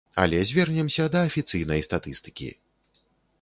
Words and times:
Але 0.21 0.37
звернемся 0.51 1.05
да 1.17 1.21
афіцыйнай 1.27 1.85
статыстыкі. 1.89 2.49